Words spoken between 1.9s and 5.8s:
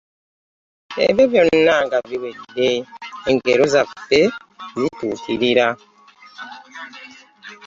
biwedde, engero zaffe zituukirira.